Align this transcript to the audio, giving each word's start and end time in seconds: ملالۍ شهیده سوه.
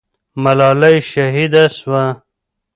ملالۍ 0.43 0.97
شهیده 1.11 1.65
سوه. 1.77 2.05